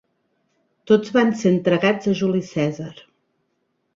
Tots 0.91 1.11
van 1.17 1.29
ser 1.41 1.51
entregats 1.57 2.11
a 2.11 2.15
Juli 2.21 2.43
Cèsar. 2.47 2.91